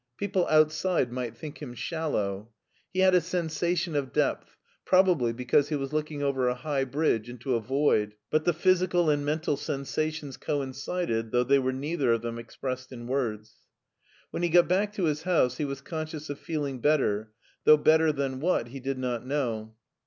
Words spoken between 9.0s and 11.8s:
and mental sensa tions coincided, though they were